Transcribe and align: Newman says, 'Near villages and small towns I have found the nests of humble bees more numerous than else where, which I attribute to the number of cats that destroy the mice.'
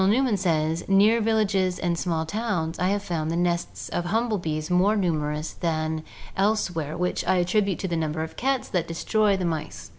Newman 0.07 0.35
says, 0.35 0.83
'Near 0.87 1.21
villages 1.21 1.77
and 1.77 1.95
small 1.95 2.25
towns 2.25 2.79
I 2.79 2.87
have 2.87 3.03
found 3.03 3.29
the 3.29 3.35
nests 3.35 3.87
of 3.89 4.05
humble 4.05 4.39
bees 4.39 4.71
more 4.71 4.95
numerous 4.97 5.51
than 5.53 6.01
else 6.35 6.73
where, 6.73 6.97
which 6.97 7.23
I 7.27 7.35
attribute 7.35 7.77
to 7.79 7.87
the 7.87 7.95
number 7.97 8.23
of 8.23 8.35
cats 8.35 8.67
that 8.69 8.87
destroy 8.87 9.37
the 9.37 9.45
mice.' 9.45 9.89